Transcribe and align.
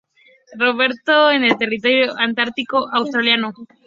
Robertson 0.55 1.35
en 1.35 1.43
el 1.43 1.57
Territorio 1.57 2.15
Antártico 2.17 2.89
Australiano. 2.91 3.53